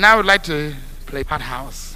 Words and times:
And 0.00 0.06
I 0.06 0.16
would 0.16 0.24
like 0.24 0.42
to 0.44 0.72
play 1.04 1.24
Pot 1.24 1.42
House. 1.42 1.94